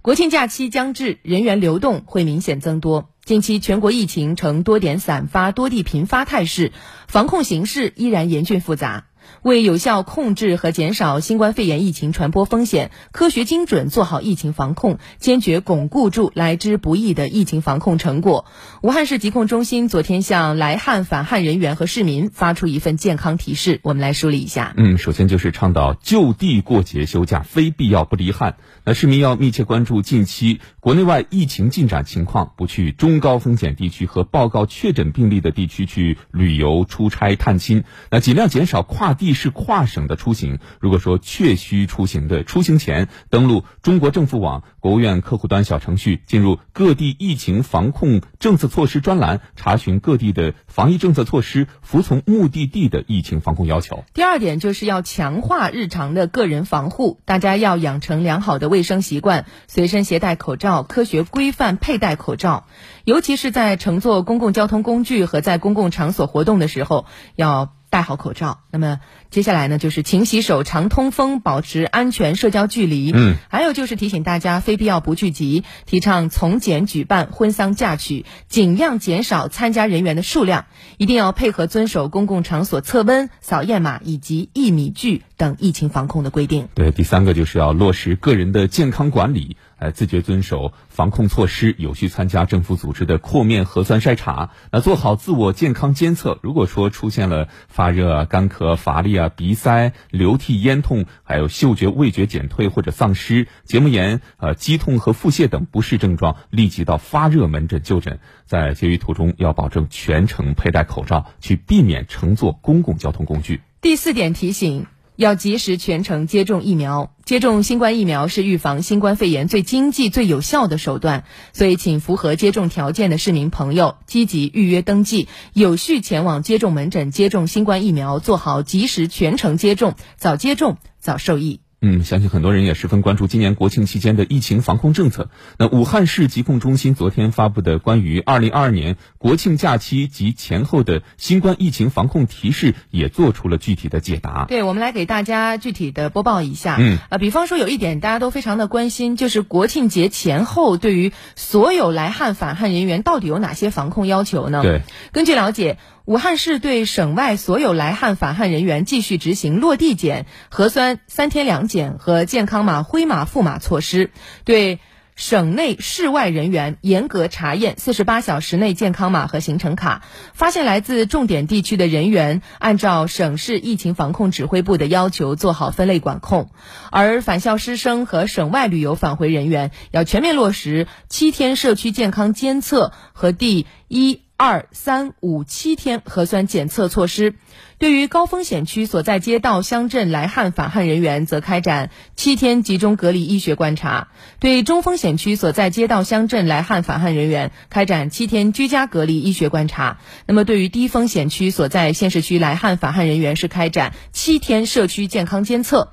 [0.00, 3.10] 国庆假期将至，人员流动会明显增多。
[3.24, 6.72] 近期全国疫情呈多点散发、多地频发态势，
[7.08, 9.07] 防控形势依然严峻复杂。
[9.42, 18.46] 为有效控制和减少新冠肺炎疫情传播风险，科学精准做好疫情防控，坚决巩固住来之不易的疫情防控成果。
[18.82, 24.72] 武汉市疾控中心昨天向来汉返汉人员和市民发出一份健康提示，我们来梳理一下。
[24.76, 28.56] 嗯，首先就是倡导就地过节休假，非必要不离汉。
[28.84, 37.84] 那市民要密切关注近期国内外疫情进展情况，不去中高风险地区和报告确诊病例的地区去旅游、出差、探亲。
[38.10, 39.17] 那尽量减少跨。
[39.18, 54.04] 地市跨省的出行，如果说确需出行的，出行前登录中国政府网、国务院客户端小程序，进入各地疫情防控政策措施专栏，查询各地的防疫政策措施，服从目的地的疫情防控要求。
[54.14, 62.66] 第二点就是要强化日常的个人防护，大家要养成良好的卫生习惯，随身携带口罩，科学规范佩戴口罩，
[63.04, 67.72] 尤其是在乘坐公共交通工具和在公共场所活动的时候要。
[67.98, 68.60] 戴好口罩。
[68.70, 73.10] 那么接下来呢，就是勤洗手、常通风、保持安全社交距离。
[73.12, 86.68] 嗯，还有就是提醒大家，非必要不聚集，提倡从简举办婚丧嫁娶，尽量减少参加人员的数量，一定要配合遵守公共场所测温、扫验码以及一米距等疫情防控的规定。
[86.74, 89.56] 对，第三个就是要落实个人的健康管理。
[89.78, 94.50] 呃，自觉遵守防控措施，有序参加政府组织的扩面核酸筛查。
[94.72, 96.38] 那做好自我健康监测。
[96.42, 108.18] 如果说出现了发热、干咳、乏力啊、鼻塞、流涕、咽痛，还有嗅觉、味觉减退或者丧失、结膜炎、呃肌痛和腹泻等不适症状，立即到发热门诊就诊。
[108.44, 113.60] 在接医途中要保证全程佩戴口罩，去避免乘坐公共交通工具。
[113.80, 114.86] 第四点提醒。
[115.18, 121.24] 要及时全程接种疫苗，接种新冠疫苗是预防新冠肺炎最经济、最有效的手段。
[121.52, 131.62] 所以，请符合接种条件的市民朋友积极预约登记，有序前往接种门诊接种新冠疫苗，做好及时全程接种，早接种早受益。
[131.80, 135.30] 嗯，相信很多人也十分关注今年国庆期间的疫情防控政策。
[135.58, 144.44] 那武汉市疾控中心昨天发布的关于二零二二年国庆假期及前后的新冠疫情防控提示，也做出了具体的解答。
[144.46, 146.78] 对，我们来给大家具体的播报一下。
[146.80, 154.62] 嗯，呃，比方说有一点大家都非常的关心，就是国庆节前后对于所有来汉返汉人员到底有哪些防控要求呢？
[154.62, 155.78] 对，根据了解。
[156.08, 164.10] 武汉市对省外所有来汉返汉人员继续执行落地检、核酸三天两检和健康码灰码赋码措施，
[164.46, 164.80] 对
[165.16, 170.02] 省内市外人员严格查验四十八小时内健康码和行程卡，
[170.32, 176.48] 发现来自重点地区的人员，按照省市疫情防控指挥部的要求做好分类管控，
[176.90, 184.22] 而返校师生和省外旅游返回人员要全面落实七天社区健康监测和第一。
[184.38, 187.34] 二三五七天核酸检测措施，
[187.78, 194.06] 对于高风险区所在街道乡镇来汉返汉人员，则开展七天集中隔离医学观察；
[194.38, 199.98] 对中风险区所在街道乡镇来汉返汉人员，开展七天居家隔离医学观察。
[200.24, 205.90] 那么，对于低风险区所在县市区来汉返汉人员，是开展七天社区健康监测。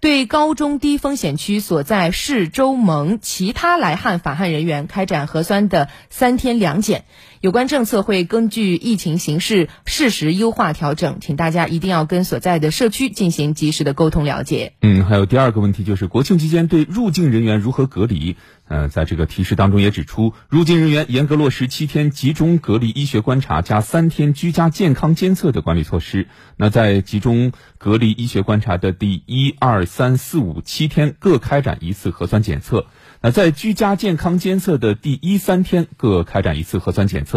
[0.00, 7.06] 对高中低风险区所在市州盟其他来汉返汉人员开展核酸的三天两检，
[7.44, 14.72] 有关政策会根据疫情形势适时优化调整，请大家一定要跟所在的社区进行及时的沟通了解。
[14.80, 18.38] 嗯，还有第二个问题就是国庆期间对入境人员如何隔离？
[18.66, 26.28] 嗯，在这个提示当中也指出，入境人员严格落实七天集中隔离医学观察加三天居家健康监测的管理措施。
[26.56, 32.86] 那在集中隔离医学观察的第一、二、三、四、五七天各开展一次核酸检测。
[33.20, 37.33] 那在居家健康监测的第一三天各开展一次核酸检测。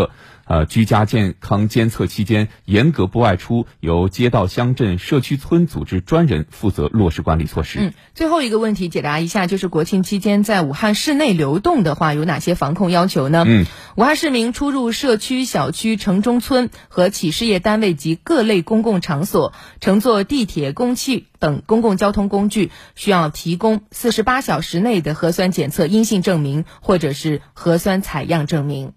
[0.48, 7.80] 呃，居家健康监测期间严格不外出，由街道、乡镇、社区村组织专人负责落实管理措施。
[7.82, 13.44] 嗯，最后一个问题解答一下，就是国庆期间在武汉市内流动的话，有哪些防控要求呢？
[13.46, 13.66] 嗯，
[13.98, 19.52] 武汉市民出入社区、小区、城中村和企事业单位及各类公共场所，
[19.82, 28.94] 乘坐地铁、公汽等公共交通工具，需要提供四十八小时内的核酸检测阴性证明或者是核酸采样证明。